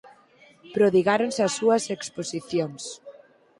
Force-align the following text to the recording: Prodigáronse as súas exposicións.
Prodigáronse 0.75 1.41
as 1.47 1.53
súas 1.59 1.83
exposicións. 1.97 2.83